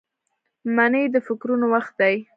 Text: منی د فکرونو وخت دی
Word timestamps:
منی 0.75 1.03
د 1.13 1.15
فکرونو 1.27 1.65
وخت 1.73 1.93
دی 2.01 2.15